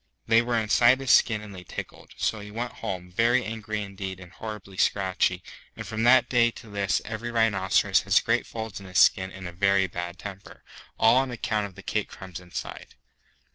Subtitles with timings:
[0.25, 2.15] They were inside his skin and they tickled.
[2.17, 5.43] So he went home, very angry indeed and horribly scratchy;
[5.75, 9.47] and from that day to this every rhinoceros has great folds in his skin and
[9.47, 10.63] a very bad temper,
[10.97, 12.95] all on account of the cake crumbs inside.